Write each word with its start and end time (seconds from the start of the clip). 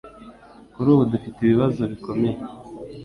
Kuri 0.73 0.87
ubu 0.93 1.03
dufite 1.11 1.37
ibibazo 1.41 1.81
bikomeye 1.91 2.37